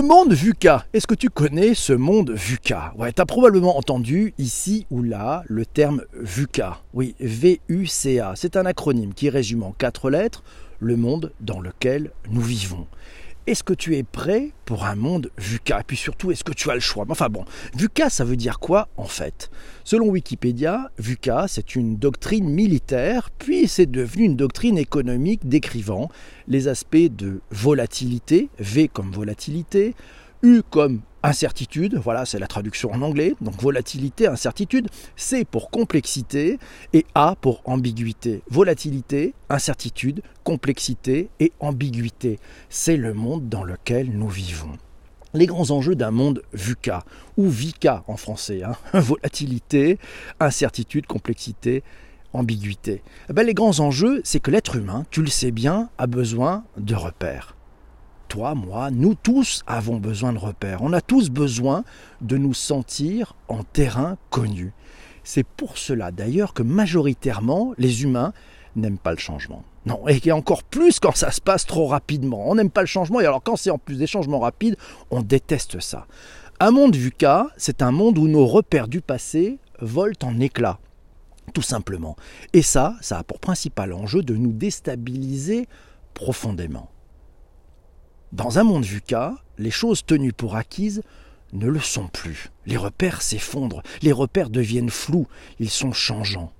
[0.00, 0.86] Le monde VUCA.
[0.94, 2.94] Est-ce que tu connais ce monde VUCA?
[2.96, 6.78] Ouais, tu as probablement entendu ici ou là le terme VUCA.
[6.94, 8.32] Oui, V-U-C-A.
[8.34, 10.42] C'est un acronyme qui résume en quatre lettres
[10.78, 12.86] le monde dans lequel nous vivons.
[13.46, 15.80] Est-ce que tu es prêt pour un monde VUCA?
[15.80, 17.06] Et puis surtout, est-ce que tu as le choix?
[17.08, 17.44] Enfin bon,
[17.74, 19.50] VUCA, ça veut dire quoi en fait?
[19.82, 26.10] Selon Wikipédia, VUCA, c'est une doctrine militaire, puis c'est devenu une doctrine économique décrivant
[26.48, 29.94] les aspects de volatilité, V comme volatilité,
[30.42, 36.58] U comme incertitude, voilà c'est la traduction en anglais, donc volatilité, incertitude, C pour complexité
[36.92, 38.42] et A pour ambiguïté.
[38.50, 42.38] Volatilité, incertitude, complexité et ambiguïté.
[42.68, 44.78] C'est le monde dans lequel nous vivons.
[45.32, 47.04] Les grands enjeux d'un monde VUCA,
[47.36, 48.74] ou VICA en français, hein.
[48.98, 49.98] volatilité,
[50.40, 51.84] incertitude, complexité,
[52.32, 53.02] ambiguïté.
[53.28, 56.64] Eh ben, les grands enjeux, c'est que l'être humain, tu le sais bien, a besoin
[56.76, 57.54] de repères
[58.30, 60.82] toi, moi, nous tous avons besoin de repères.
[60.82, 61.84] On a tous besoin
[62.20, 64.72] de nous sentir en terrain connu.
[65.24, 68.32] C'est pour cela d'ailleurs que majoritairement les humains
[68.76, 69.64] n'aiment pas le changement.
[69.84, 72.48] Non, et encore plus quand ça se passe trop rapidement.
[72.48, 74.76] On n'aime pas le changement, et alors quand c'est en plus des changements rapides,
[75.10, 76.06] on déteste ça.
[76.60, 80.78] Un monde VUCA, c'est un monde où nos repères du passé volent en éclats,
[81.52, 82.14] tout simplement.
[82.52, 85.66] Et ça, ça a pour principal enjeu de nous déstabiliser
[86.14, 86.90] profondément.
[88.32, 91.02] Dans un monde VUCA, les choses tenues pour acquises
[91.52, 92.52] ne le sont plus.
[92.64, 95.26] Les repères s'effondrent, les repères deviennent flous,
[95.58, 96.52] ils sont changeants.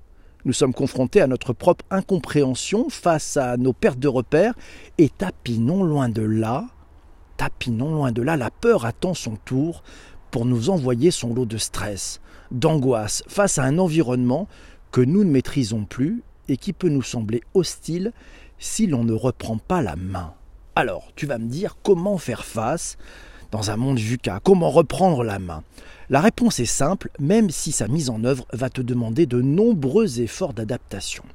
[0.43, 4.53] Nous sommes confrontés à notre propre incompréhension face à nos pertes de repères
[4.97, 6.65] et tapinons loin de là,
[7.37, 9.81] tapinons loin de là, la peur attend son tour
[10.29, 12.19] pour nous envoyer son lot de stress,
[12.51, 14.49] d'angoisse face à un environnement
[14.91, 18.11] que nous ne maîtrisons plus et qui peut nous sembler hostile
[18.59, 20.33] si l'on ne reprend pas la main.
[20.75, 22.97] Alors, tu vas me dire comment faire face
[23.51, 25.63] dans un monde VUCA, comment reprendre la main?
[26.09, 30.21] La réponse est simple, même si sa mise en œuvre va te demander de nombreux
[30.21, 31.25] efforts d'adaptation.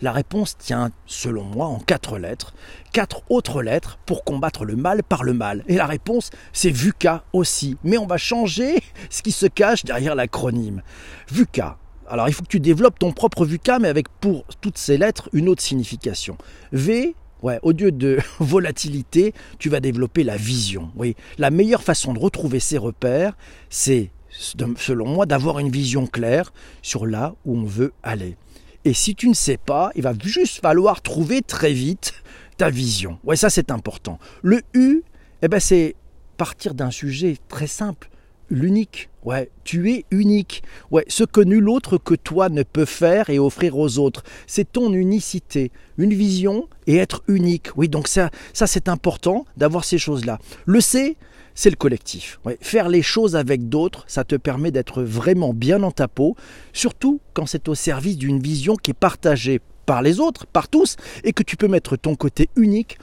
[0.00, 2.54] La réponse tient, selon moi, en quatre lettres,
[2.92, 5.64] quatre autres lettres pour combattre le mal par le mal.
[5.66, 7.76] Et la réponse, c'est VUCA aussi.
[7.82, 10.82] Mais on va changer ce qui se cache derrière l'acronyme.
[11.28, 11.76] VUCA.
[12.08, 15.28] Alors il faut que tu développes ton propre VUCA, mais avec pour toutes ces lettres
[15.32, 16.38] une autre signification.
[16.70, 20.90] V, Ouais, au lieu de volatilité, tu vas développer la vision.
[20.96, 23.36] Oui, la meilleure façon de retrouver ces repères,
[23.68, 28.38] c'est, selon moi, d'avoir une vision claire sur là où on veut aller.
[28.86, 32.14] Et si tu ne sais pas, il va juste falloir trouver très vite
[32.56, 33.18] ta vision.
[33.24, 34.18] Ouais, ça c'est important.
[34.40, 35.02] Le U,
[35.42, 35.96] eh ben, c'est
[36.38, 38.08] partir d'un sujet très simple
[38.50, 39.08] l'unique.
[39.24, 40.62] Ouais, tu es unique.
[40.90, 44.70] Ouais, ce que nul autre que toi ne peut faire et offrir aux autres, c'est
[44.70, 47.68] ton unicité, une vision et être unique.
[47.76, 50.38] Oui, donc ça, ça c'est important d'avoir ces choses-là.
[50.66, 51.16] Le C,
[51.54, 52.38] c'est le collectif.
[52.44, 56.36] Ouais, faire les choses avec d'autres, ça te permet d'être vraiment bien dans ta peau,
[56.72, 60.96] surtout quand c'est au service d'une vision qui est partagée par les autres, par tous,
[61.24, 62.98] et que tu peux mettre ton côté unique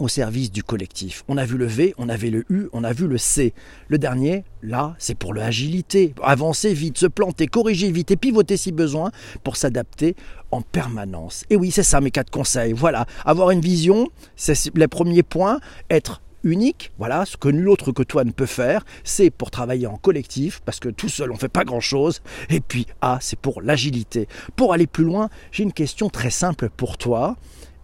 [0.00, 1.24] au service du collectif.
[1.28, 3.52] On a vu le V, on avait le U, on a vu le C.
[3.88, 6.14] Le dernier, là, c'est pour l'agilité.
[6.22, 9.12] Avancer vite, se planter, corriger vite et pivoter si besoin
[9.44, 10.16] pour s'adapter
[10.50, 11.44] en permanence.
[11.50, 12.72] Et oui, c'est ça mes quatre conseils.
[12.72, 15.60] Voilà, avoir une vision, c'est les premiers points.
[15.90, 19.86] Être unique, voilà, ce que nul autre que toi ne peut faire, c'est pour travailler
[19.86, 23.38] en collectif, parce que tout seul on ne fait pas grand-chose, et puis A, c'est
[23.38, 24.26] pour l'agilité.
[24.56, 27.36] Pour aller plus loin, j'ai une question très simple pour toi.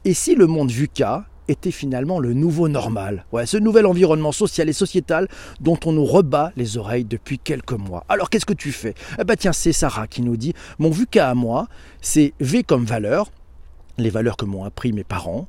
[0.07, 3.25] Et si le monde VUCA était finalement le nouveau normal.
[3.33, 5.29] Ouais, ce nouvel environnement social et sociétal
[5.61, 8.05] dont on nous rebat les oreilles depuis quelques mois.
[8.09, 8.95] Alors qu'est-ce que tu fais?
[9.19, 11.69] Eh ben tiens, c'est Sarah qui nous dit Mon VUCA à moi,
[12.01, 13.31] c'est V comme valeur,
[13.99, 15.49] les valeurs que m'ont appris mes parents,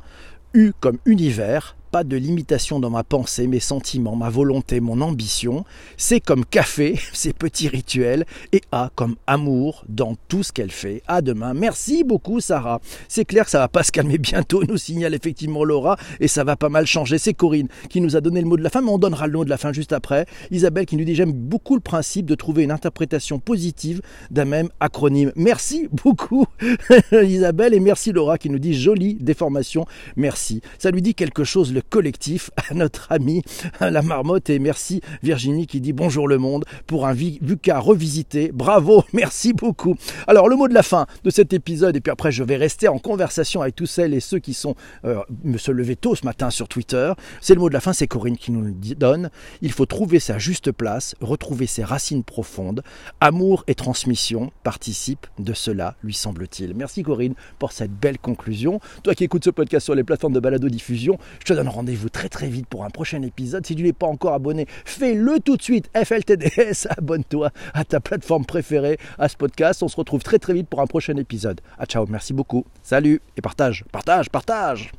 [0.53, 5.65] U comme univers, de limitation dans ma pensée, mes sentiments, ma volonté, mon ambition.
[5.97, 11.01] C'est comme café, ces petits rituels, et A comme amour dans tout ce qu'elle fait.
[11.07, 11.53] À demain.
[11.53, 12.81] Merci beaucoup, Sarah.
[13.07, 16.43] C'est clair que ça va pas se calmer bientôt, nous signale effectivement Laura, et ça
[16.43, 17.17] va pas mal changer.
[17.17, 19.33] C'est Corinne qui nous a donné le mot de la fin, mais on donnera le
[19.33, 20.25] mot de la fin juste après.
[20.51, 24.01] Isabelle qui nous dit J'aime beaucoup le principe de trouver une interprétation positive
[24.31, 25.31] d'un même acronyme.
[25.35, 26.45] Merci beaucoup,
[27.11, 29.85] Isabelle, et merci Laura qui nous dit Jolie déformation.
[30.15, 30.61] Merci.
[30.79, 33.41] Ça lui dit quelque chose collectif à notre ami
[33.79, 38.51] la marmotte et merci Virginie qui dit bonjour le monde pour un VUCA revisité.
[38.53, 39.95] Bravo, merci beaucoup.
[40.27, 42.87] Alors le mot de la fin de cet épisode et puis après je vais rester
[42.87, 44.75] en conversation avec tous celles et ceux qui sont
[45.05, 45.21] euh,
[45.57, 47.13] se lever tôt ce matin sur Twitter.
[47.41, 49.29] C'est le mot de la fin, c'est Corinne qui nous le donne.
[49.61, 52.83] Il faut trouver sa juste place, retrouver ses racines profondes.
[53.19, 56.73] Amour et transmission participent de cela, lui semble-t-il.
[56.75, 58.79] Merci Corinne pour cette belle conclusion.
[59.03, 62.09] Toi qui écoutes ce podcast sur les plateformes de balado diffusion, je te donne rendez-vous
[62.09, 63.65] très très vite pour un prochain épisode.
[63.65, 65.89] Si tu n'es pas encore abonné, fais-le tout de suite.
[65.95, 69.83] FLTDS, abonne-toi à ta plateforme préférée, à ce podcast.
[69.83, 71.61] On se retrouve très très vite pour un prochain épisode.
[71.77, 72.65] Ah ciao, merci beaucoup.
[72.83, 74.91] Salut et partage, partage, partage.